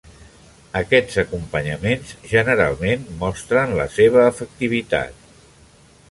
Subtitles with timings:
[0.77, 5.29] Aquests acompanyaments generalment mostren la seva efectivitat.